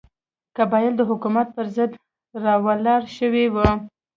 [0.57, 1.91] قبایل د حکومت پر ضد
[2.45, 3.69] راولاړ شوي وو.